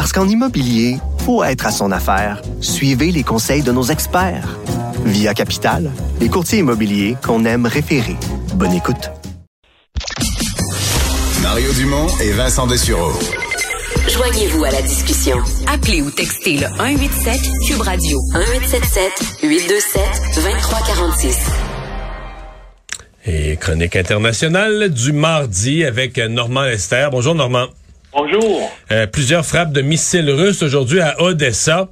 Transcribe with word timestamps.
Parce 0.00 0.14
qu'en 0.14 0.26
immobilier, 0.26 0.96
faut 1.26 1.44
être 1.44 1.66
à 1.66 1.70
son 1.70 1.92
affaire. 1.92 2.40
Suivez 2.62 3.12
les 3.12 3.22
conseils 3.22 3.60
de 3.60 3.70
nos 3.70 3.82
experts. 3.82 4.58
Via 5.04 5.34
Capital, 5.34 5.90
les 6.22 6.30
courtiers 6.30 6.60
immobiliers 6.60 7.18
qu'on 7.22 7.44
aime 7.44 7.66
référer. 7.66 8.16
Bonne 8.54 8.72
écoute. 8.72 9.10
Mario 11.42 11.70
Dumont 11.74 12.06
et 12.22 12.30
Vincent 12.32 12.66
Dessureau. 12.66 13.12
Joignez-vous 14.08 14.64
à 14.64 14.70
la 14.70 14.80
discussion. 14.80 15.36
Appelez 15.66 16.00
ou 16.00 16.10
textez 16.10 16.56
le 16.56 16.68
187 16.78 17.40
Cube 17.68 17.82
Radio 17.82 18.18
1877 18.32 19.12
827 19.42 20.02
2346. 20.36 21.38
Et 23.26 23.58
chronique 23.58 23.96
internationale 23.96 24.88
du 24.88 25.12
mardi 25.12 25.84
avec 25.84 26.16
Normand 26.16 26.62
Lester. 26.62 27.08
Bonjour 27.12 27.34
Normand. 27.34 27.66
Bonjour. 28.12 28.68
Euh, 28.90 29.06
plusieurs 29.06 29.44
frappes 29.44 29.72
de 29.72 29.82
missiles 29.82 30.30
russes 30.30 30.64
aujourd'hui 30.64 31.00
à 31.00 31.20
Odessa. 31.22 31.86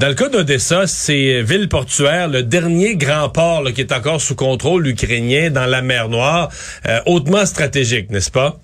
Dans 0.00 0.08
le 0.08 0.14
cas 0.14 0.30
d'Odessa, 0.30 0.86
c'est 0.86 1.42
ville 1.42 1.68
portuaire, 1.68 2.26
le 2.28 2.42
dernier 2.42 2.96
grand 2.96 3.28
port 3.28 3.62
là, 3.62 3.72
qui 3.72 3.82
est 3.82 3.92
encore 3.92 4.18
sous 4.18 4.34
contrôle 4.34 4.86
ukrainien 4.86 5.50
dans 5.50 5.66
la 5.66 5.82
mer 5.82 6.08
Noire, 6.08 6.48
euh, 6.86 7.00
hautement 7.04 7.44
stratégique, 7.44 8.08
n'est-ce 8.08 8.30
pas? 8.30 8.54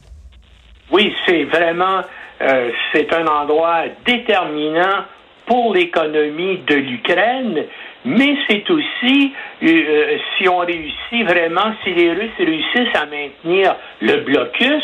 Oui, 0.91 1.15
c'est 1.27 1.45
vraiment 1.45 2.01
euh, 2.41 2.71
c'est 2.93 3.13
un 3.13 3.27
endroit 3.27 3.85
déterminant 4.07 5.05
pour 5.47 5.75
l'économie 5.75 6.59
de 6.67 6.75
l'Ukraine, 6.75 7.65
mais 8.07 8.35
c'est 8.49 8.69
aussi, 8.71 9.35
euh, 9.63 10.17
si 10.39 10.49
on 10.49 10.59
réussit 10.59 11.27
vraiment, 11.27 11.75
si 11.85 11.93
les 11.93 12.13
Russes 12.13 12.31
réussissent 12.39 12.97
à 12.97 13.05
maintenir 13.05 13.77
le 14.01 14.23
blocus, 14.23 14.83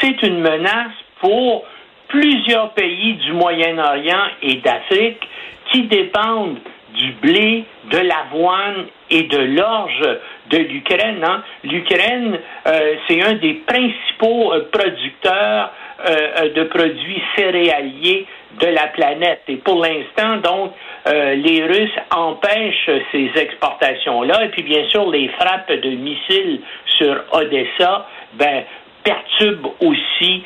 c'est 0.00 0.22
une 0.22 0.40
menace 0.40 0.92
pour 1.20 1.64
plusieurs 2.08 2.70
pays 2.70 3.14
du 3.14 3.32
Moyen-Orient 3.32 4.24
et 4.42 4.56
d'Afrique 4.56 5.20
qui 5.72 5.82
dépendent 5.82 6.58
du 6.94 7.12
blé, 7.22 7.64
de 7.90 7.98
l'avoine 7.98 8.86
et 9.10 9.22
de 9.24 9.38
l'orge 9.38 10.18
de 10.50 10.58
l'Ukraine. 10.58 11.24
Hein. 11.24 11.42
L'Ukraine, 11.64 12.38
euh, 12.66 12.94
c'est 13.06 13.22
un 13.22 13.34
des 13.34 13.54
principaux 13.66 14.52
euh, 14.52 14.68
producteurs 14.70 15.70
euh, 16.08 16.48
de 16.54 16.64
produits 16.64 17.22
céréaliers 17.36 18.26
de 18.60 18.66
la 18.66 18.88
planète. 18.88 19.42
Et 19.48 19.56
pour 19.56 19.82
l'instant, 19.82 20.36
donc, 20.38 20.72
les 21.06 21.64
Russes 21.64 21.98
empêchent 22.10 22.90
ces 23.10 23.30
exportations-là. 23.34 24.44
Et 24.44 24.48
puis, 24.48 24.62
bien 24.62 24.86
sûr, 24.88 25.10
les 25.10 25.28
frappes 25.28 25.72
de 25.72 25.90
missiles 25.90 26.60
sur 26.84 27.22
Odessa, 27.32 28.06
ben, 28.34 28.64
perturbent 29.10 29.72
aussi 29.80 30.42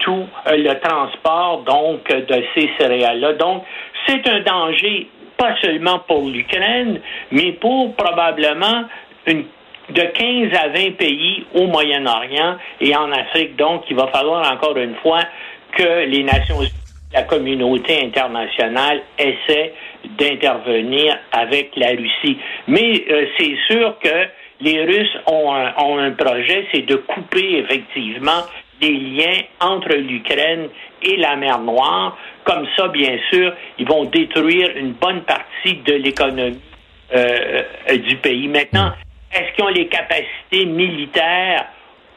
tout 0.00 0.26
le 0.46 0.72
transport 0.74 1.62
donc 1.66 2.08
de 2.08 2.42
ces 2.54 2.70
céréales-là. 2.78 3.34
Donc, 3.34 3.64
c'est 4.06 4.26
un 4.28 4.40
danger 4.40 5.08
pas 5.36 5.56
seulement 5.62 5.98
pour 6.00 6.28
l'Ukraine, 6.28 7.00
mais 7.30 7.52
pour 7.52 7.94
probablement 7.96 8.84
de 9.26 10.00
15 10.00 10.52
à 10.58 10.68
20 10.68 10.96
pays 10.96 11.44
au 11.54 11.66
Moyen-Orient 11.66 12.56
et 12.80 12.94
en 12.96 13.10
Afrique. 13.12 13.56
Donc, 13.56 13.84
il 13.90 13.96
va 13.96 14.06
falloir 14.08 14.50
encore 14.52 14.76
une 14.76 14.94
fois 14.96 15.20
que 15.72 16.06
les 16.06 16.22
Nations 16.22 16.60
Unies, 16.60 16.70
la 17.12 17.22
communauté 17.22 18.04
internationale 18.04 19.02
essaient 19.18 19.72
d'intervenir 20.18 21.16
avec 21.32 21.70
la 21.76 21.90
Russie. 21.90 22.38
Mais 22.66 23.04
euh, 23.10 23.26
c'est 23.38 23.56
sûr 23.68 23.96
que 24.02 24.28
les 24.60 24.84
Russes 24.84 25.16
ont 25.26 25.52
un, 25.52 25.74
ont 25.82 25.98
un 25.98 26.12
projet, 26.12 26.66
c'est 26.72 26.82
de 26.82 26.96
couper 26.96 27.58
effectivement 27.58 28.42
les 28.80 28.92
liens 28.92 29.40
entre 29.60 29.94
l'Ukraine 29.94 30.68
et 31.02 31.16
la 31.16 31.36
mer 31.36 31.58
Noire. 31.60 32.16
Comme 32.44 32.66
ça, 32.76 32.88
bien 32.88 33.18
sûr, 33.32 33.52
ils 33.78 33.86
vont 33.86 34.04
détruire 34.04 34.70
une 34.76 34.92
bonne 34.92 35.22
partie 35.22 35.76
de 35.84 35.94
l'économie 35.94 36.60
euh, 37.14 37.62
du 38.08 38.16
pays. 38.16 38.48
Maintenant, 38.48 38.92
est-ce 39.32 39.54
qu'ils 39.54 39.64
ont 39.64 39.68
les 39.68 39.86
capacités 39.88 40.66
militaires 40.66 41.66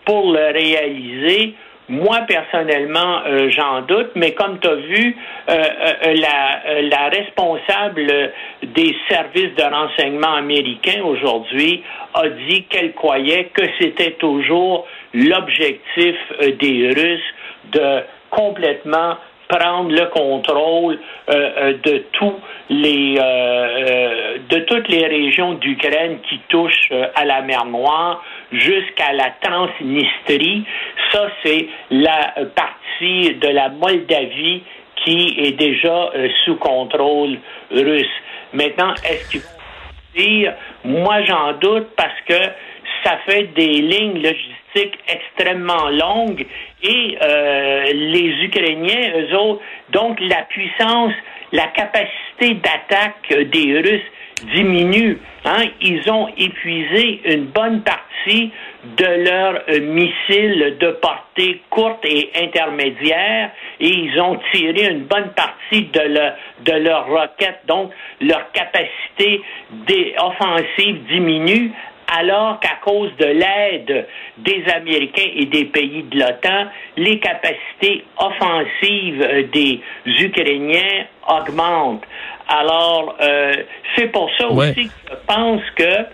pour 0.05 0.31
le 0.31 0.51
réaliser? 0.51 1.55
Moi, 1.89 2.19
personnellement, 2.27 3.21
euh, 3.25 3.49
j'en 3.49 3.81
doute, 3.81 4.11
mais 4.15 4.33
comme 4.33 4.59
tu 4.59 4.67
as 4.67 4.75
vu, 4.75 5.15
la, 5.47 6.81
la, 6.81 7.09
responsable 7.09 8.31
des 8.61 8.95
services 9.09 9.55
de 9.55 9.63
renseignement 9.63 10.35
américains 10.35 11.01
aujourd'hui 11.03 11.83
a 12.13 12.27
dit 12.27 12.63
qu'elle 12.63 12.93
croyait 12.93 13.45
que 13.53 13.63
c'était 13.79 14.11
toujours 14.19 14.85
l'objectif 15.13 16.15
des 16.59 16.91
Russes 16.93 17.33
de 17.71 18.03
complètement 18.29 19.15
prendre 19.47 19.91
le 19.91 20.05
contrôle 20.07 20.99
euh, 21.29 21.33
euh, 21.33 21.73
de 21.83 22.03
euh, 22.69 24.37
de 24.49 24.59
toutes 24.59 24.87
les 24.89 25.07
régions 25.07 25.53
d'Ukraine 25.53 26.19
qui 26.29 26.39
touchent 26.49 26.91
à 27.15 27.25
la 27.25 27.41
mer 27.41 27.65
Noire 27.65 28.23
jusqu'à 28.51 29.13
la 29.13 29.31
Transnistrie. 29.41 30.65
C'est 31.43 31.67
la 31.91 32.33
partie 32.55 33.35
de 33.35 33.47
la 33.47 33.69
Moldavie 33.69 34.63
qui 35.03 35.35
est 35.37 35.51
déjà 35.51 36.11
sous 36.43 36.55
contrôle 36.55 37.37
russe. 37.71 38.05
Maintenant, 38.53 38.93
est-ce 39.03 39.29
qu'ils 39.29 39.41
vont 39.41 39.47
dire 40.15 40.53
Moi, 40.83 41.21
j'en 41.23 41.53
doute 41.53 41.87
parce 41.95 42.19
que 42.27 42.39
ça 43.03 43.17
fait 43.25 43.43
des 43.55 43.81
lignes 43.81 44.21
logistiques 44.21 44.97
extrêmement 45.07 45.89
longues 45.89 46.45
et 46.83 47.17
euh, 47.21 47.83
les 47.93 48.43
Ukrainiens, 48.43 49.11
eux 49.17 49.35
autres, 49.35 49.61
donc 49.91 50.19
la 50.19 50.43
puissance, 50.43 51.13
la 51.51 51.67
capacité 51.67 52.55
d'attaque 52.55 53.49
des 53.49 53.79
Russes 53.79 54.11
diminue. 54.53 55.17
Hein? 55.45 55.65
Ils 55.81 56.09
ont 56.09 56.27
épuisé 56.37 57.21
une 57.25 57.45
bonne 57.45 57.81
partie 57.81 58.51
de 58.97 59.05
leurs 59.05 59.61
euh, 59.69 59.79
missiles 59.81 60.77
de 60.79 60.91
portée 60.91 61.61
courte 61.69 62.03
et 62.05 62.31
intermédiaire 62.35 63.51
et 63.79 63.87
ils 63.87 64.19
ont 64.19 64.39
tiré 64.51 64.91
une 64.91 65.03
bonne 65.03 65.31
partie 65.35 65.83
de, 65.83 66.31
de 66.65 66.71
leurs 66.79 67.07
roquettes. 67.07 67.61
Donc, 67.67 67.91
leur 68.21 68.51
capacité 68.51 69.41
offensive 70.19 71.03
diminue 71.09 71.71
alors 72.07 72.59
qu'à 72.59 72.77
cause 72.83 73.11
de 73.17 73.25
l'aide 73.25 74.07
des 74.37 74.63
Américains 74.73 75.29
et 75.35 75.45
des 75.45 75.65
pays 75.65 76.03
de 76.03 76.19
l'OTAN, 76.19 76.67
les 76.95 77.19
capacités 77.19 78.05
offensives 78.17 79.49
des 79.51 79.81
Ukrainiens 80.05 81.05
augmentent. 81.27 82.05
Alors, 82.47 83.15
euh, 83.21 83.53
c'est 83.95 84.07
pour 84.07 84.29
ça 84.37 84.47
aussi 84.47 84.87
que 84.87 85.11
je 85.11 85.15
pense 85.25 85.61
que 85.75 86.05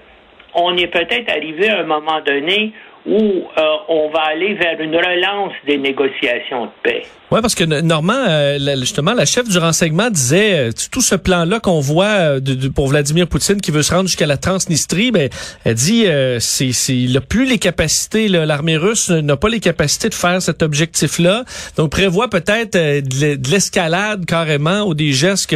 on 0.55 0.75
est 0.77 0.87
peut-être 0.87 1.29
arrivé 1.29 1.69
à 1.69 1.79
un 1.79 1.83
moment 1.83 2.21
donné 2.25 2.73
où 3.05 3.17
euh, 3.17 3.61
on 3.89 4.09
va 4.11 4.21
aller 4.31 4.53
vers 4.53 4.79
une 4.79 4.95
relance 4.95 5.51
des 5.67 5.77
négociations 5.77 6.65
de 6.65 6.71
paix. 6.83 7.03
Oui, 7.31 7.41
parce 7.41 7.55
que 7.55 7.63
Normand, 7.63 8.13
euh, 8.27 8.57
justement, 8.79 9.13
la 9.13 9.25
chef 9.25 9.50
du 9.50 9.57
renseignement 9.57 10.09
disait 10.09 10.69
euh, 10.69 10.71
tout 10.91 11.01
ce 11.01 11.15
plan-là 11.15 11.59
qu'on 11.59 11.79
voit 11.79 12.39
de, 12.39 12.67
pour 12.69 12.88
Vladimir 12.88 13.27
Poutine 13.27 13.59
qui 13.59 13.71
veut 13.71 13.81
se 13.81 13.94
rendre 13.94 14.07
jusqu'à 14.07 14.27
la 14.27 14.38
Transnistrie, 14.38 15.11
ben, 15.11 15.29
elle 15.65 15.73
dit 15.73 16.05
c'est 16.39 16.69
il 16.89 17.13
n'a 17.13 17.21
plus 17.21 17.45
les 17.45 17.57
capacités, 17.57 18.27
l'armée 18.27 18.77
russe 18.77 19.09
n'a 19.09 19.35
pas 19.35 19.49
les 19.49 19.59
capacités 19.59 20.09
de 20.09 20.13
faire 20.13 20.41
cet 20.41 20.61
objectif-là, 20.61 21.44
donc 21.75 21.89
prévoit 21.89 22.29
peut-être 22.29 22.73
de 22.77 23.49
l'escalade 23.49 24.25
carrément 24.25 24.83
ou 24.83 24.94
des 24.94 25.11
gestes 25.11 25.56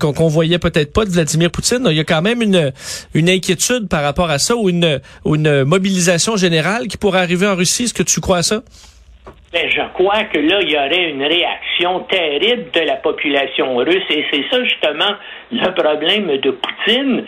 qu'on 0.00 0.12
qu'on 0.12 0.28
voyait 0.28 0.58
peut-être 0.58 0.92
pas 0.92 1.04
de 1.04 1.10
Vladimir 1.10 1.50
Poutine. 1.50 1.86
Il 1.90 1.96
y 1.96 2.00
a 2.00 2.04
quand 2.04 2.22
même 2.22 2.42
une, 2.42 2.72
une 3.14 3.30
inquiétude 3.30 3.88
par 3.88 4.02
rapport 4.02 4.30
à 4.30 4.38
ça 4.38 4.56
ou 4.56 4.68
une, 4.68 5.00
une 5.24 5.64
mobilisation 5.64 6.36
générale 6.36 6.65
qui 6.88 6.96
pourrait 6.96 7.20
arriver 7.20 7.46
en 7.46 7.56
Russie. 7.56 7.84
Est-ce 7.84 7.94
que 7.94 8.02
tu 8.02 8.20
crois 8.20 8.38
à 8.38 8.42
ça? 8.42 8.62
Ben, 9.52 9.70
je 9.70 9.82
crois 9.94 10.24
que 10.24 10.38
là, 10.38 10.60
il 10.60 10.70
y 10.70 10.76
aurait 10.76 11.10
une 11.10 11.22
réaction 11.22 12.00
terrible 12.00 12.70
de 12.72 12.80
la 12.80 12.96
population 12.96 13.76
russe. 13.76 14.04
Et 14.10 14.24
c'est 14.30 14.44
ça, 14.50 14.62
justement, 14.64 15.14
le 15.50 15.70
problème 15.72 16.36
de 16.38 16.50
Poutine. 16.50 17.24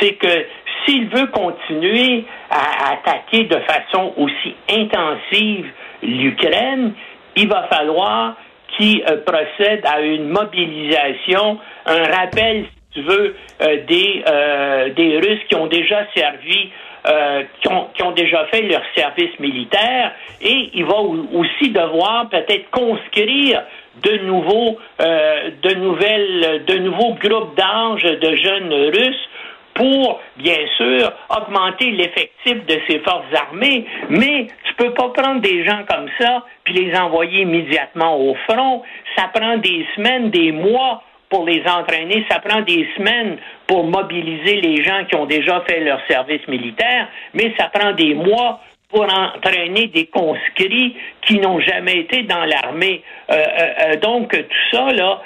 C'est 0.00 0.14
que 0.14 0.46
s'il 0.84 1.08
veut 1.08 1.28
continuer 1.28 2.24
à 2.50 2.92
attaquer 2.92 3.44
de 3.44 3.58
façon 3.60 4.12
aussi 4.16 4.54
intensive 4.68 5.66
l'Ukraine, 6.02 6.92
il 7.36 7.48
va 7.48 7.68
falloir 7.70 8.36
qui 8.76 9.02
euh, 9.08 9.18
procède 9.24 9.84
à 9.84 10.00
une 10.00 10.28
mobilisation, 10.28 11.58
un 11.86 12.04
rappel, 12.04 12.64
si 12.64 13.00
tu 13.00 13.02
veux, 13.02 13.36
euh, 13.62 13.76
des, 13.86 14.24
euh, 14.26 14.90
des 14.94 15.18
Russes 15.18 15.42
qui 15.48 15.54
ont 15.54 15.66
déjà 15.66 16.06
servi 16.14 16.70
qui, 17.04 17.68
ont, 17.68 17.88
qui, 17.94 18.02
ont, 18.02 18.12
déjà 18.12 18.46
fait 18.46 18.62
leur 18.62 18.82
service 18.94 19.38
militaire 19.40 20.12
et 20.40 20.70
il 20.74 20.84
va 20.84 21.00
aussi 21.00 21.70
devoir 21.70 22.28
peut-être 22.28 22.70
conscrire 22.70 23.62
de 24.02 24.18
nouveaux, 24.18 24.78
de 25.00 25.74
nouvelles, 25.74 26.64
de 26.64 26.78
nouveaux 26.78 27.14
groupes 27.14 27.56
d'âge 27.56 28.02
de 28.02 28.36
jeunes 28.36 28.72
Russes 28.72 29.28
pour, 29.74 30.20
bien 30.36 30.66
sûr, 30.76 31.12
augmenter 31.30 31.90
l'effectif 31.92 32.66
de 32.66 32.78
ses 32.88 32.98
forces 33.00 33.32
armées, 33.34 33.86
mais 34.08 34.46
tu 34.64 34.74
peux 34.74 34.92
pas 34.92 35.08
prendre 35.10 35.40
des 35.40 35.64
gens 35.64 35.82
comme 35.88 36.08
ça 36.20 36.44
puis 36.64 36.74
les 36.74 36.96
envoyer 36.96 37.42
immédiatement 37.42 38.18
au 38.18 38.34
front. 38.48 38.82
Ça 39.16 39.28
prend 39.32 39.56
des 39.58 39.86
semaines, 39.96 40.30
des 40.30 40.52
mois 40.52 41.02
pour 41.30 41.46
les 41.46 41.62
entraîner. 41.66 42.24
Ça 42.30 42.38
prend 42.40 42.60
des 42.60 42.86
semaines 42.96 43.38
pour 43.72 43.84
mobiliser 43.84 44.60
les 44.60 44.84
gens 44.84 45.06
qui 45.08 45.16
ont 45.16 45.24
déjà 45.24 45.62
fait 45.66 45.80
leur 45.80 45.98
service 46.06 46.46
militaire, 46.46 47.08
mais 47.32 47.54
ça 47.58 47.70
prend 47.72 47.92
des 47.94 48.12
mois 48.12 48.60
pour 48.92 49.04
entraîner 49.04 49.86
des 49.86 50.06
conscrits 50.06 50.94
qui 51.22 51.38
n'ont 51.38 51.60
jamais 51.60 52.00
été 52.00 52.24
dans 52.24 52.44
l'armée. 52.44 53.02
Euh, 53.30 53.34
euh, 53.34 53.68
euh 53.80 53.96
donc 53.96 54.30
tout 54.32 54.76
ça 54.76 54.92
là 54.92 55.20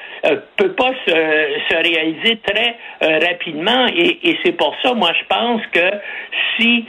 peut 0.57 0.73
pas 0.73 0.93
se, 1.07 1.11
se 1.11 1.77
réaliser 1.77 2.39
très 2.39 2.77
rapidement 3.01 3.87
et, 3.87 4.19
et 4.29 4.39
c'est 4.45 4.53
pour 4.53 4.75
ça 4.83 4.93
moi 4.93 5.13
je 5.19 5.25
pense 5.29 5.63
que 5.73 5.91
si 6.57 6.85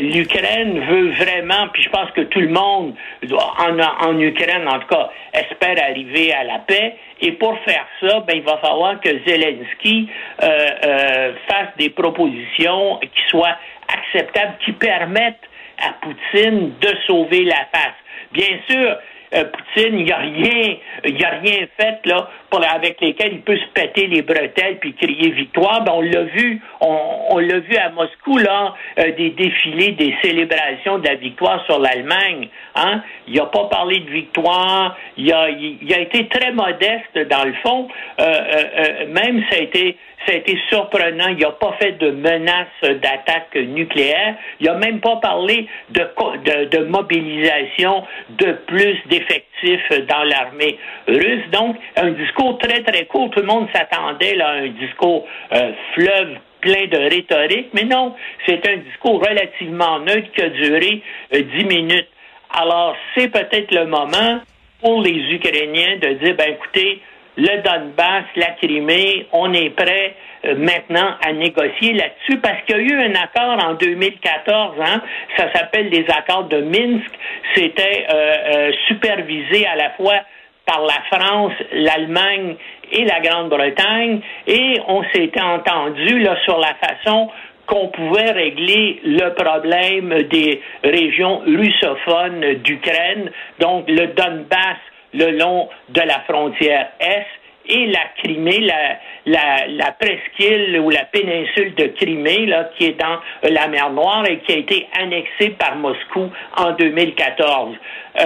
l'Ukraine 0.00 0.80
veut 0.80 1.10
vraiment 1.10 1.68
puis 1.72 1.82
je 1.82 1.90
pense 1.90 2.10
que 2.12 2.22
tout 2.22 2.40
le 2.40 2.48
monde 2.48 2.94
en, 3.30 4.08
en 4.08 4.18
Ukraine 4.18 4.66
en 4.66 4.78
tout 4.80 4.88
cas 4.88 5.10
espère 5.34 5.76
arriver 5.88 6.32
à 6.32 6.44
la 6.44 6.58
paix 6.60 6.96
et 7.20 7.32
pour 7.32 7.58
faire 7.60 7.86
ça 8.00 8.20
ben 8.20 8.36
il 8.36 8.42
va 8.42 8.56
falloir 8.58 8.98
que 9.00 9.10
Zelensky 9.26 10.08
fasse 10.40 11.76
des 11.78 11.90
propositions 11.90 12.98
qui 13.00 13.22
soient 13.28 13.56
acceptables 13.88 14.54
qui 14.64 14.72
permettent 14.72 15.48
à 15.78 15.92
Poutine 16.00 16.72
de 16.80 16.88
sauver 17.06 17.44
la 17.44 17.66
face. 17.72 17.94
Bien 18.32 18.58
sûr, 18.68 18.96
euh, 19.34 19.44
Poutine, 19.44 19.98
il 19.98 20.04
n'y 20.04 20.12
a 20.12 20.18
rien, 20.18 20.76
a 21.04 21.30
rien 21.40 21.66
fait 21.78 21.98
là 22.04 22.28
avec 22.72 23.00
lesquels 23.00 23.32
il 23.32 23.40
peut 23.40 23.56
se 23.56 23.66
péter 23.72 24.06
les 24.06 24.22
bretelles 24.22 24.78
puis 24.80 24.94
crier 24.94 25.30
victoire. 25.30 25.82
Ben, 25.82 25.92
on 25.94 26.00
l'a 26.02 26.22
vu, 26.22 26.60
on, 26.80 27.38
l'a 27.38 27.58
vu 27.58 27.76
à 27.76 27.90
Moscou 27.90 28.38
là, 28.38 28.74
euh, 28.98 29.10
des 29.12 29.30
défilés, 29.30 29.92
des 29.92 30.14
célébrations 30.22 30.98
de 30.98 31.08
la 31.08 31.16
victoire 31.16 31.64
sur 31.66 31.78
l'Allemagne. 31.78 32.48
Hein? 32.76 33.02
Il 33.26 33.34
n'a 33.34 33.46
pas 33.46 33.64
parlé 33.64 34.00
de 34.00 34.10
victoire. 34.10 34.96
Il 35.16 35.32
a, 35.32 35.50
il, 35.50 35.92
a 35.92 36.00
été 36.00 36.28
très 36.28 36.52
modeste 36.52 37.18
dans 37.30 37.44
le 37.44 37.54
fond. 37.54 37.88
Euh, 38.20 39.06
même 39.08 39.42
ça 39.50 39.56
a 39.56 39.60
été 39.60 39.96
ça 40.26 40.32
a 40.32 40.36
été 40.36 40.58
surprenant. 40.68 41.28
Il 41.28 41.38
n'a 41.38 41.50
pas 41.50 41.76
fait 41.80 41.92
de 41.92 42.10
menace 42.10 42.68
d'attaque 42.82 43.54
nucléaire. 43.54 44.36
Il 44.60 44.66
n'a 44.66 44.74
même 44.74 45.00
pas 45.00 45.16
parlé 45.16 45.68
de, 45.90 46.84
mobilisation 46.84 48.04
de 48.30 48.52
plus 48.66 48.96
d'effectifs 49.06 50.06
dans 50.08 50.24
l'armée 50.24 50.78
russe. 51.06 51.44
Donc, 51.52 51.76
un 51.96 52.10
discours 52.10 52.58
très, 52.58 52.82
très 52.82 53.06
court. 53.06 53.30
Tout 53.30 53.40
le 53.40 53.46
monde 53.46 53.68
s'attendait 53.74 54.40
à 54.40 54.50
un 54.50 54.68
discours 54.68 55.26
euh, 55.52 55.72
fleuve 55.94 56.38
plein 56.60 56.86
de 56.86 56.96
rhétorique, 56.96 57.68
mais 57.74 57.84
non, 57.84 58.14
c'est 58.46 58.66
un 58.66 58.78
discours 58.78 59.20
relativement 59.20 59.98
neutre 60.00 60.32
qui 60.34 60.40
a 60.40 60.48
duré 60.48 61.02
euh, 61.34 61.42
dix 61.42 61.64
minutes. 61.66 62.08
Alors, 62.50 62.96
c'est 63.14 63.28
peut-être 63.28 63.74
le 63.74 63.84
moment 63.84 64.40
pour 64.80 65.02
les 65.02 65.18
Ukrainiens 65.34 65.96
de 65.96 66.12
dire, 66.14 66.34
ben 66.36 66.52
écoutez, 66.52 67.00
le 67.36 67.62
Donbass, 67.62 68.24
la 68.36 68.50
Crimée, 68.60 69.26
on 69.32 69.52
est 69.52 69.70
prêt 69.70 70.14
euh, 70.44 70.54
maintenant 70.56 71.14
à 71.26 71.32
négocier 71.32 71.94
là-dessus 71.94 72.38
parce 72.40 72.62
qu'il 72.64 72.76
y 72.76 72.78
a 72.78 72.82
eu 72.82 73.00
un 73.00 73.14
accord 73.14 73.64
en 73.64 73.74
2014, 73.74 74.76
hein, 74.80 75.00
ça 75.36 75.52
s'appelle 75.52 75.88
les 75.88 76.04
accords 76.10 76.44
de 76.44 76.60
Minsk, 76.60 77.10
c'était 77.54 78.06
euh, 78.08 78.14
euh, 78.14 78.72
supervisé 78.88 79.66
à 79.66 79.76
la 79.76 79.90
fois 79.90 80.20
par 80.66 80.82
la 80.82 81.18
France, 81.18 81.52
l'Allemagne 81.72 82.56
et 82.92 83.04
la 83.04 83.20
Grande-Bretagne, 83.20 84.20
et 84.46 84.80
on 84.86 85.02
s'était 85.12 85.42
entendu 85.42 86.20
là 86.20 86.36
sur 86.44 86.58
la 86.58 86.74
façon 86.74 87.30
qu'on 87.66 87.88
pouvait 87.88 88.30
régler 88.30 89.00
le 89.04 89.30
problème 89.30 90.22
des 90.24 90.60
régions 90.82 91.40
russophones 91.40 92.54
d'Ukraine, 92.62 93.30
donc 93.58 93.88
le 93.88 94.08
Donbass 94.08 94.78
le 95.14 95.30
long 95.30 95.68
de 95.88 96.00
la 96.00 96.20
frontière 96.28 96.88
Est 97.00 97.26
et 97.66 97.86
la 97.86 98.00
Crimée, 98.18 98.60
la, 98.60 98.98
la, 99.24 99.66
la, 99.68 99.92
presqu'île 99.92 100.78
ou 100.80 100.90
la 100.90 101.04
péninsule 101.06 101.74
de 101.74 101.86
Crimée, 101.98 102.46
là, 102.46 102.70
qui 102.76 102.86
est 102.86 103.00
dans 103.00 103.20
la 103.42 103.68
mer 103.68 103.90
Noire 103.90 104.26
et 104.28 104.38
qui 104.40 104.52
a 104.52 104.56
été 104.56 104.86
annexée 105.00 105.50
par 105.58 105.76
Moscou 105.76 106.30
en 106.58 106.72
2014. 106.72 107.74
Euh, 108.20 108.22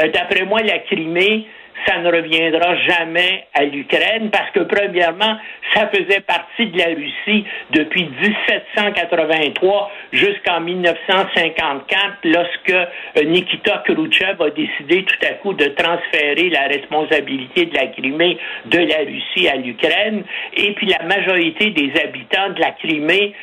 euh, 0.00 0.08
D'après 0.08 0.44
moi, 0.44 0.60
la 0.62 0.80
Crimée, 0.80 1.46
ça 1.86 1.98
ne 1.98 2.10
reviendra 2.10 2.76
jamais 2.76 3.46
à 3.52 3.64
l'Ukraine 3.64 4.30
parce 4.30 4.50
que, 4.52 4.60
premièrement, 4.60 5.36
ça 5.74 5.88
faisait 5.88 6.20
partie 6.20 6.66
de 6.66 6.78
la 6.78 6.94
Russie 6.94 7.44
depuis 7.70 8.08
1783 8.20 9.90
jusqu'en 10.12 10.60
1954 10.60 12.18
lorsque 12.24 12.70
euh, 12.70 13.24
Nikita 13.24 13.82
Khrouchtchev 13.86 14.42
a 14.42 14.50
décidé 14.50 15.04
tout 15.04 15.26
à 15.26 15.34
coup 15.34 15.52
de 15.52 15.66
transférer 15.66 16.48
la 16.50 16.68
responsabilité 16.68 17.66
de 17.66 17.74
la 17.74 17.86
Crimée 17.88 18.38
de 18.66 18.78
la 18.78 18.98
Russie 18.98 19.48
à 19.48 19.56
l'Ukraine. 19.56 20.22
Et 20.56 20.72
puis 20.74 20.86
la 20.86 21.04
majorité 21.04 21.70
des 21.70 21.92
habitants 22.00 22.50
de 22.50 22.60
la 22.60 22.70
Crimée 22.72 23.34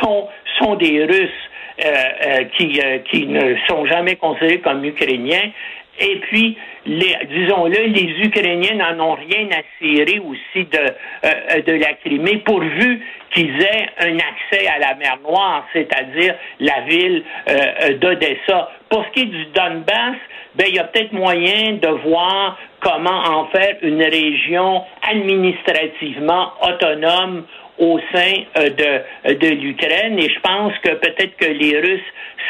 sont, 0.00 0.28
sont 0.58 0.74
des 0.74 1.04
Russes. 1.04 1.30
Euh, 1.78 1.90
euh, 2.26 2.44
qui, 2.56 2.80
qui 3.10 3.26
ne 3.26 3.54
sont 3.68 3.84
jamais 3.84 4.16
considérés 4.16 4.60
comme 4.60 4.82
Ukrainiens 4.82 5.50
et 5.98 6.16
puis, 6.16 6.56
disons-le, 6.86 7.86
les 7.86 8.26
Ukrainiens 8.26 8.74
n'en 8.74 9.10
ont 9.10 9.14
rien 9.14 9.48
à 9.50 9.62
cirer 9.78 10.20
aussi 10.20 10.64
de, 10.64 10.78
euh, 10.78 11.62
de 11.66 11.72
la 11.72 11.94
Crimée, 11.94 12.38
pourvu 12.38 13.00
qu'ils 13.34 13.60
aient 13.60 13.88
un 13.98 14.16
accès 14.16 14.66
à 14.68 14.78
la 14.78 14.94
mer 14.94 15.18
Noire, 15.22 15.66
c'est-à-dire 15.72 16.34
la 16.60 16.80
ville 16.82 17.24
euh, 17.48 17.98
d'Odessa. 17.98 18.70
Pour 18.88 19.04
ce 19.04 19.10
qui 19.10 19.20
est 19.22 19.26
du 19.26 19.46
Donbass, 19.46 20.16
ben, 20.54 20.66
il 20.68 20.76
y 20.76 20.78
a 20.78 20.84
peut-être 20.84 21.12
moyen 21.12 21.72
de 21.74 21.88
voir 22.08 22.56
comment 22.80 23.10
en 23.10 23.46
faire 23.46 23.76
une 23.82 24.02
région 24.02 24.82
administrativement 25.02 26.52
autonome 26.62 27.44
au 27.78 27.98
sein 28.12 28.32
euh, 28.58 28.70
de, 28.70 29.34
de 29.34 29.48
l'Ukraine 29.48 30.18
et 30.18 30.28
je 30.28 30.40
pense 30.40 30.72
que 30.82 30.94
peut-être 30.94 31.36
que 31.36 31.46
les 31.46 31.78
Russes 31.78 32.00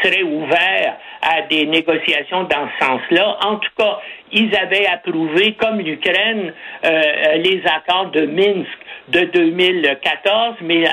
seraient 0.02 0.22
ouverts 0.22 0.96
à 1.22 1.42
des 1.42 1.66
négociations 1.66 2.44
dans 2.44 2.68
ce 2.78 2.86
sens-là. 2.86 3.38
En 3.42 3.56
tout 3.56 3.70
cas, 3.76 3.98
ils 4.32 4.54
avaient 4.56 4.86
approuvé, 4.86 5.54
comme 5.54 5.78
l'Ukraine, 5.80 6.52
euh, 6.84 7.36
les 7.36 7.62
accords 7.66 8.10
de 8.10 8.26
Minsk 8.26 8.78
de 9.08 9.20
2014, 9.20 10.56
mais 10.62 10.84
euh, 10.84 10.90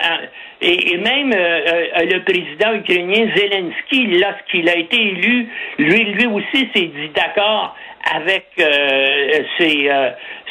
et, 0.62 0.98
même 0.98 1.34
euh, 1.36 2.06
le 2.06 2.24
président 2.24 2.74
ukrainien 2.74 3.28
Zelensky, 3.36 4.08
lorsqu'il 4.20 4.70
a 4.70 4.78
été 4.78 4.96
élu, 4.96 5.50
lui, 5.78 6.04
lui 6.06 6.26
aussi 6.28 6.70
s'est 6.74 6.92
dit 6.96 7.10
d'accord 7.14 7.76
avec 8.12 8.48
ces, 9.58 9.90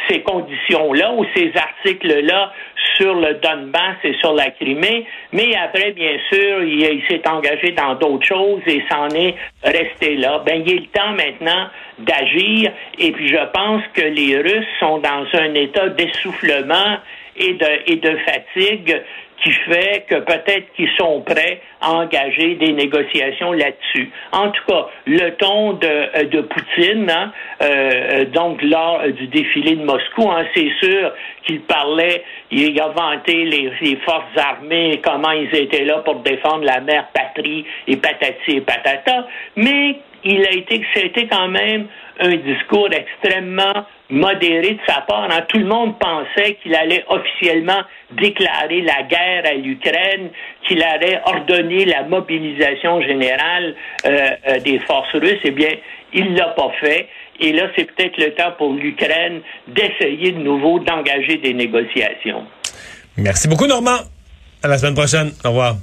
ces 0.09 0.21
conditions-là 0.23 1.12
ou 1.12 1.25
ces 1.35 1.52
articles-là 1.54 2.52
sur 2.97 3.14
le 3.14 3.35
Donbass 3.35 3.97
et 4.04 4.14
sur 4.21 4.35
la 4.35 4.50
Crimée, 4.50 5.06
mais 5.32 5.54
après, 5.56 5.92
bien 5.92 6.16
sûr, 6.30 6.62
il, 6.62 7.02
s'est 7.09 7.26
engagé 7.28 7.73
dans 7.73 7.94
d'autres 7.94 8.26
choses 8.26 8.61
et 8.66 8.82
s'en 8.90 9.09
est 9.11 9.35
resté 9.62 10.16
là. 10.16 10.42
Ben, 10.44 10.62
il 10.64 10.73
est 10.73 10.80
le 10.80 10.87
temps 10.87 11.12
maintenant 11.12 11.68
d'agir 11.99 12.73
et 12.99 13.12
puis 13.12 13.28
je 13.28 13.44
pense 13.52 13.82
que 13.94 14.02
les 14.02 14.38
Russes 14.38 14.66
sont 14.80 14.99
dans 14.99 15.26
un 15.35 15.54
état 15.54 15.88
d'essoufflement 15.90 16.99
et 17.37 17.55
de, 17.55 17.93
et 17.93 17.97
de 17.97 18.17
fatigue 18.19 19.03
qui 19.43 19.53
fait 19.53 20.07
que 20.09 20.17
peut-être 20.17 20.73
qu'ils 20.75 20.91
sont 20.97 21.21
prêts 21.23 21.61
à 21.81 21.93
engager 21.93 22.55
des 22.55 22.73
négociations 22.73 23.53
là-dessus. 23.53 24.11
En 24.31 24.51
tout 24.51 24.62
cas, 24.69 24.87
le 25.07 25.31
ton 25.31 25.73
de, 25.75 25.87
euh, 25.87 26.25
de 26.25 26.41
Poutine, 26.43 27.11
hein, 27.11 27.33
euh, 27.61 27.67
euh, 27.67 28.25
donc 28.27 28.62
lors 28.62 29.03
du 29.09 29.27
défilé 29.27 29.75
de 29.75 29.85
Moscou, 29.85 30.31
hein, 30.31 30.45
c'est 30.55 30.71
sûr 30.81 31.12
qu'il 31.45 31.61
parlait, 31.62 32.23
il 32.51 32.81
a 32.81 32.89
vanté 32.89 33.45
les, 33.45 33.73
les, 33.81 33.97
forces 33.97 34.37
armées, 34.37 35.01
comment 35.03 35.33
ils 35.33 35.55
étaient 35.55 35.85
là 35.85 35.99
pour 35.99 36.17
défendre 36.21 36.65
la 36.65 36.81
mère 36.81 37.09
patrie 37.12 37.65
et 37.89 37.97
patati 37.97 38.59
et 38.59 38.61
patata, 38.61 39.27
mais 39.57 39.97
il 40.25 40.45
a 40.47 40.52
été, 40.52 40.85
c'était 40.95 41.26
quand 41.26 41.49
même 41.49 41.87
un 42.21 42.37
discours 42.37 42.88
extrêmement 42.93 43.87
modéré 44.11 44.75
de 44.75 44.81
sa 44.87 45.00
part. 45.00 45.29
Hein. 45.31 45.41
Tout 45.49 45.59
le 45.59 45.64
monde 45.67 45.99
pensait 45.99 46.59
qu'il 46.62 46.75
allait 46.75 47.05
officiellement 47.09 47.81
déclarer 48.12 48.83
la 48.83 49.02
guerre 49.02 49.45
à 49.47 49.55
l'Ukraine, 49.55 50.31
qu'il 50.67 50.83
allait 50.83 51.21
ordonner 51.25 51.87
la 51.87 52.05
mobilisation 52.05 53.00
générale 53.02 53.75
euh, 54.05 54.31
euh, 54.49 54.61
des 54.61 54.79
forces 54.81 55.14
russes. 55.14 55.41
Eh 55.45 55.50
bien, 55.50 55.71
il 56.12 56.35
l'a 56.35 56.49
pas 56.49 56.71
fait. 56.81 57.09
Et 57.41 57.52
là, 57.52 57.69
c'est 57.76 57.91
peut-être 57.93 58.19
le 58.19 58.35
temps 58.35 58.52
pour 58.59 58.75
l'Ukraine 58.75 59.41
d'essayer 59.67 60.33
de 60.33 60.38
nouveau 60.38 60.79
d'engager 60.79 61.38
des 61.38 61.55
négociations. 61.55 62.45
Merci 63.17 63.49
beaucoup, 63.49 63.67
Normand. 63.67 63.99
À 64.62 64.69
la 64.69 64.79
semaine 64.79 64.95
prochaine. 64.95 65.33
Au 65.45 65.49
revoir. 65.49 65.76